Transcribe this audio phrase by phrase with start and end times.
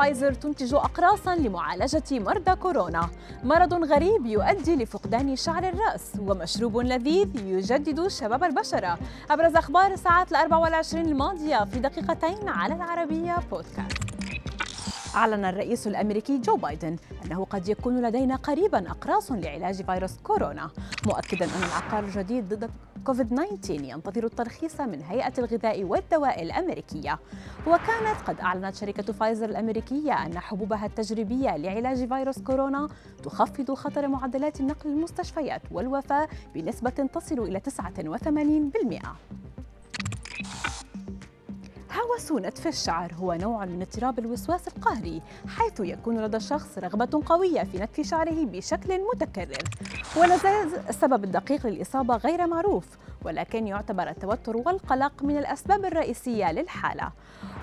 [0.00, 3.08] فايزر تنتج أقراصا لمعالجة مرضى كورونا.
[3.44, 8.98] مرض غريب يؤدي لفقدان شعر الرأس ومشروب لذيذ يجدد شباب البشرة.
[9.30, 14.09] أبرز أخبار الساعات الأربع والعشرين الماضية في دقيقتين على العربية بودكاست.
[15.20, 20.70] أعلن الرئيس الأمريكي جو بايدن أنه قد يكون لدينا قريبا أقراص لعلاج فيروس كورونا
[21.06, 22.70] مؤكدا أن العقار الجديد ضد
[23.04, 27.18] كوفيد 19 ينتظر الترخيص من هيئة الغذاء والدواء الأمريكية.
[27.66, 32.88] وكانت قد أعلنت شركة فايزر الأمريكية أن حبوبها التجريبية لعلاج فيروس كورونا
[33.22, 39.49] تخفض خطر معدلات النقل للمستشفيات والوفاة بنسبة تصل إلى 89%
[42.20, 47.62] هوس نتف الشعر هو نوع من اضطراب الوسواس القهري حيث يكون لدى الشخص رغبة قوية
[47.62, 49.64] في نتف شعره بشكل متكرر.
[50.16, 50.34] ولا
[50.88, 52.84] السبب الدقيق للإصابة غير معروف
[53.24, 57.12] ولكن يعتبر التوتر والقلق من الأسباب الرئيسية للحالة.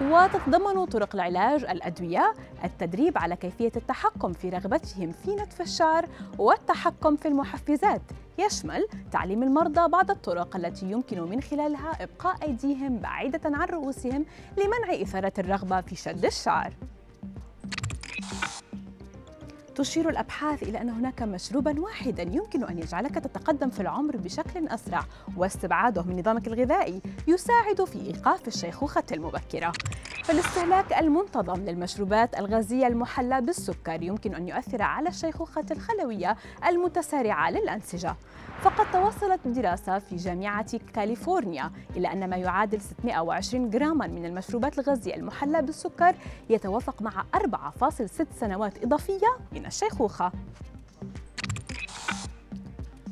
[0.00, 2.34] وتتضمن طرق العلاج الأدوية
[2.64, 8.02] التدريب على كيفية التحكم في رغبتهم في نتف الشعر والتحكم في المحفزات.
[8.38, 15.02] يشمل تعليم المرضى بعض الطرق التي يمكن من خلالها إبقاء أيديهم بعيدة عن رؤوسهم لمنع
[15.02, 16.72] إثارة الرغبة في شد الشعر.
[19.74, 25.04] تشير الأبحاث إلى أن هناك مشروبا واحدا يمكن أن يجعلك تتقدم في العمر بشكل أسرع
[25.36, 29.72] واستبعاده من نظامك الغذائي يساعد في إيقاف الشيخوخة المبكرة.
[30.26, 36.36] فالاستهلاك المنتظم للمشروبات الغازية المحلى بالسكر يمكن أن يؤثر على الشيخوخة الخلوية
[36.68, 38.14] المتسارعة للأنسجة.
[38.62, 45.14] فقد توصلت دراسة في جامعة كاليفورنيا إلى أن ما يعادل 620 جراما من المشروبات الغازية
[45.14, 46.14] المحلى بالسكر
[46.50, 50.32] يتوافق مع 4.6 سنوات إضافية من الشيخوخة.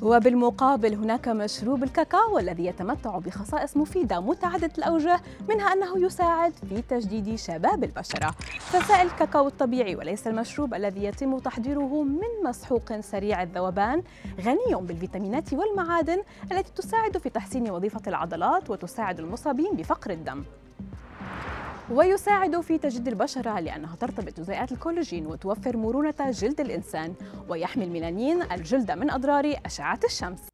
[0.02, 7.34] وبالمقابل هناك مشروب الكاكاو الذي يتمتع بخصائص مفيدة متعددة الأوجه منها أنه يساعد في تجديد
[7.34, 8.30] شباب البشرة.
[8.58, 14.02] فسائل الكاكاو الطبيعي وليس المشروب الذي يتم تحضيره من مسحوق سريع الذوبان
[14.40, 20.44] غني بالفيتامينات والمعادن التي تساعد في تحسين وظيفة العضلات وتساعد المصابين بفقر الدم.
[21.90, 27.14] ويساعد في تجديد البشرة لأنها ترتبط بجزيئات الكولاجين وتوفر مرونة جلد الإنسان
[27.48, 30.53] ويحمي الميلانين الجلد من أضرار أشعة الشمس.